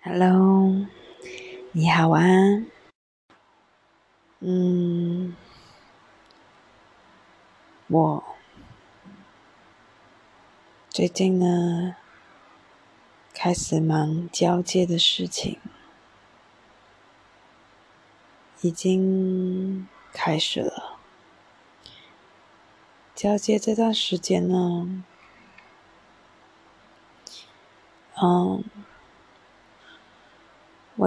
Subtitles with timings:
[0.00, 0.86] Hello，
[1.72, 2.22] 你好啊。
[4.38, 5.34] 嗯，
[7.88, 8.24] 我
[10.88, 11.96] 最近呢
[13.34, 15.58] 开始忙交接的事情，
[18.60, 20.96] 已经开始了。
[23.16, 25.02] 交接这段时间呢，
[28.22, 28.62] 嗯。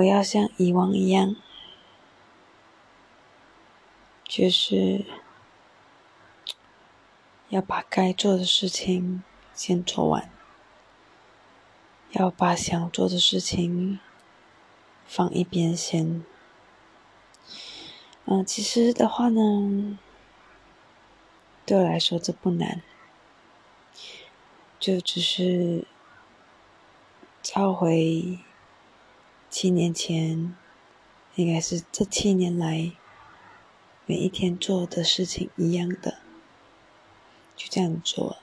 [0.01, 1.35] 不要像以往一样，
[4.23, 5.05] 就是
[7.49, 9.21] 要把该做的事情
[9.53, 10.27] 先做完，
[12.13, 13.99] 要把想做的事情
[15.05, 16.25] 放一边先。
[18.25, 19.99] 嗯，其实的话呢，
[21.63, 22.81] 对我来说这不难，
[24.79, 25.85] 就只是
[27.43, 28.39] 召回。
[29.51, 30.55] 七年前，
[31.35, 32.93] 应该是这七年来
[34.05, 36.19] 每一天做的事情一样的，
[37.57, 38.37] 就这样做。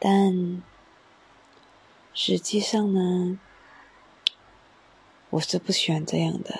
[0.00, 0.60] 但
[2.12, 3.38] 实际上呢，
[5.30, 6.58] 我是不喜欢这样的，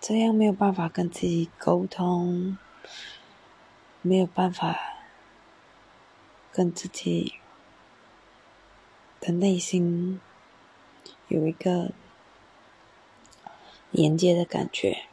[0.00, 2.56] 这样没有办法跟自己沟通，
[4.00, 4.78] 没有办法
[6.50, 7.34] 跟自己。
[9.20, 10.20] 的内心
[11.28, 11.90] 有一个
[13.90, 15.04] 连接的感觉，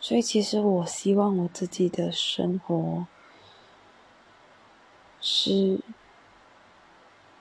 [0.00, 3.06] 所以其实我希望我自己的生活
[5.20, 5.80] 是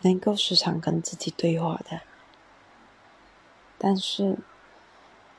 [0.01, 2.01] 能够时常跟自己对话的。
[3.77, 4.37] 但是，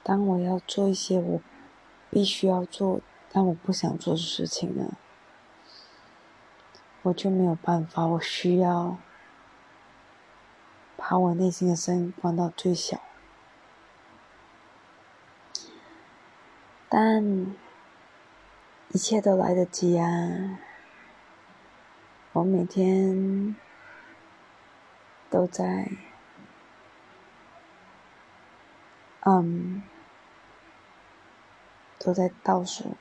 [0.02, 1.40] 当我要做一些我
[2.10, 4.96] 必须要做但我不想做的事情呢？
[7.02, 8.96] 我就没有办法，我需要
[10.96, 13.00] 把我内心的声音关到最小。
[16.88, 17.24] 但
[18.90, 20.58] 一切都来得及啊！
[22.34, 23.56] 我每天
[25.28, 25.90] 都在，
[29.20, 29.82] 嗯，
[31.98, 32.94] 都在倒数，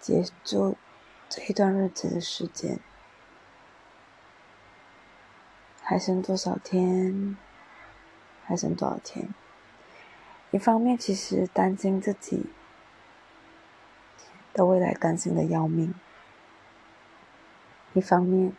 [0.00, 0.76] 结束。
[1.30, 2.80] 这一段日子的时间，
[5.80, 7.36] 还剩多少天？
[8.44, 9.32] 还剩多少天？
[10.50, 12.46] 一方面，其实担心自己
[14.52, 15.92] 的未来，担心的要命；
[17.92, 18.52] 一方面，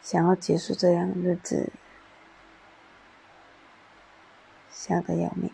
[0.00, 1.70] 想要结束这样日子，
[4.70, 5.50] 想的要命。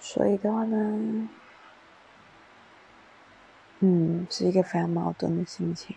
[0.00, 1.28] 所以的话呢？
[3.84, 5.96] 嗯，是一个非常矛盾的心情，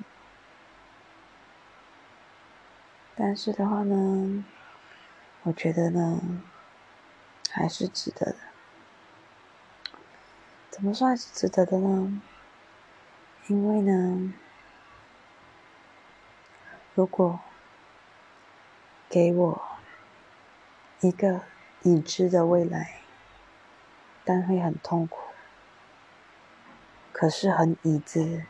[3.15, 4.43] 但是的话呢，
[5.43, 6.41] 我觉得呢，
[7.51, 8.37] 还是值得的。
[10.71, 12.19] 怎么算是值得的呢？
[13.45, 14.33] 因为呢，
[16.95, 17.39] 如果
[19.07, 19.61] 给我
[21.01, 21.43] 一个
[21.83, 23.01] 已知的未来，
[24.23, 25.24] 但会很痛苦。
[27.17, 28.43] 可是很已知，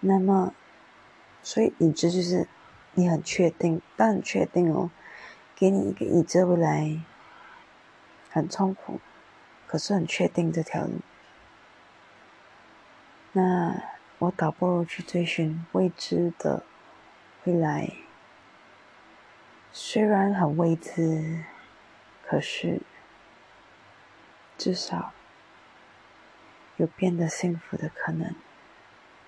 [0.00, 0.54] 那么，
[1.42, 2.48] 所以已知就是
[2.94, 4.90] 你很确定，但很确定哦，
[5.54, 7.02] 给你一个已知未来，
[8.30, 8.98] 很痛苦，
[9.66, 11.00] 可是很确定这条路，
[13.32, 13.82] 那
[14.18, 16.62] 我倒不如去追寻未知的
[17.44, 17.92] 未来，
[19.70, 21.44] 虽然很未知，
[22.26, 22.80] 可是
[24.56, 25.12] 至少。
[26.80, 28.34] 有变得幸福的可能。